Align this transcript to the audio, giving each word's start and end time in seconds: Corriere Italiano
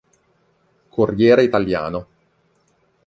Corriere 0.89 1.43
Italiano 1.43 2.07